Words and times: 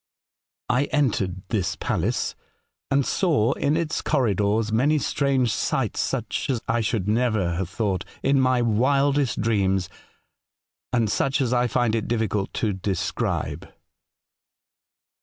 "I 0.69 0.85
entered 0.85 1.43
this 1.49 1.75
palace, 1.75 2.33
and 2.89 3.05
saw 3.05 3.53
in 3.53 3.77
its 3.77 4.01
corridors 4.01 4.71
many 4.71 4.97
strange 4.97 5.53
sights, 5.53 5.99
such 5.99 6.49
as 6.49 6.59
I 6.67 6.81
should 6.81 7.07
never 7.07 7.53
have 7.57 7.69
thought 7.69 8.03
of 8.03 8.09
in 8.23 8.41
my 8.41 8.63
wildest 8.63 9.37
A 9.37 9.41
Strange 9.43 9.61
Letter. 9.69 9.69
59 9.69 9.69
dreams, 9.69 9.89
and 10.91 11.11
such 11.11 11.39
as 11.39 11.53
I 11.53 11.67
find 11.67 11.93
it 11.93 12.07
diflBcult 12.07 12.51
to 12.53 12.73
describe. 12.73 13.71